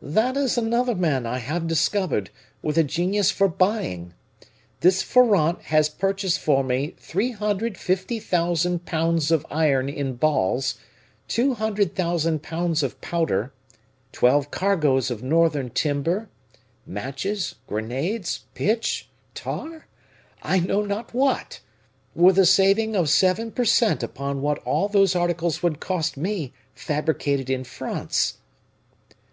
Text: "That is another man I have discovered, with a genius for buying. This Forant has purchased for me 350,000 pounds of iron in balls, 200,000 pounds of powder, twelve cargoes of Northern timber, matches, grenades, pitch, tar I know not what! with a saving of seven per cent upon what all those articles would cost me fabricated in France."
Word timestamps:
"That 0.00 0.36
is 0.36 0.56
another 0.56 0.94
man 0.94 1.26
I 1.26 1.38
have 1.38 1.66
discovered, 1.66 2.30
with 2.62 2.78
a 2.78 2.84
genius 2.84 3.32
for 3.32 3.48
buying. 3.48 4.14
This 4.78 5.02
Forant 5.02 5.60
has 5.62 5.88
purchased 5.88 6.38
for 6.38 6.62
me 6.62 6.94
350,000 6.98 8.84
pounds 8.84 9.32
of 9.32 9.44
iron 9.50 9.88
in 9.88 10.14
balls, 10.14 10.76
200,000 11.26 12.44
pounds 12.44 12.84
of 12.84 13.00
powder, 13.00 13.52
twelve 14.12 14.52
cargoes 14.52 15.10
of 15.10 15.24
Northern 15.24 15.68
timber, 15.68 16.28
matches, 16.86 17.56
grenades, 17.66 18.44
pitch, 18.54 19.08
tar 19.34 19.88
I 20.44 20.60
know 20.60 20.84
not 20.86 21.12
what! 21.12 21.58
with 22.14 22.38
a 22.38 22.46
saving 22.46 22.94
of 22.94 23.10
seven 23.10 23.50
per 23.50 23.64
cent 23.64 24.04
upon 24.04 24.42
what 24.42 24.58
all 24.58 24.86
those 24.86 25.16
articles 25.16 25.60
would 25.60 25.80
cost 25.80 26.16
me 26.16 26.52
fabricated 26.72 27.50
in 27.50 27.64
France." 27.64 28.38